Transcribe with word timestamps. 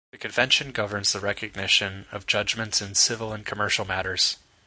The 0.11 0.17
convention 0.17 0.71
governs 0.71 1.13
the 1.13 1.19
recognition 1.19 2.07
of 2.11 2.25
judgements 2.25 2.81
in 2.81 2.95
civil 2.95 3.33
and 3.33 3.45
commercial 3.45 3.85
matters. 3.85 4.37